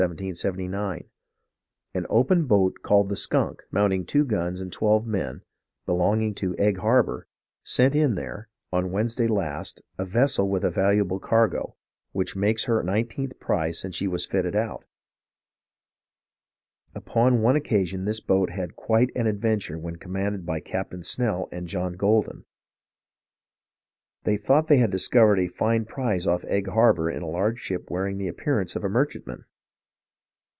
[1.93, 5.43] An open boat called the Skunk, mounting two guns and twelve men,
[5.85, 7.27] belonging to Egg Harbor,
[7.63, 11.75] sent in there, on Wednesday last, a vessel with a valuable cargo,
[12.13, 14.85] which makes her nineteenth prize since she was fitted out.
[16.95, 21.47] Upon one occasion this boat had quite \_sic~\ an adventure when commanded by Captain Snell
[21.51, 22.45] and John Goldin.
[24.23, 27.59] They thought they had discov ered a fine prize off Egg Harbor in a large
[27.59, 29.45] ship wearing the appearance of a merchantman.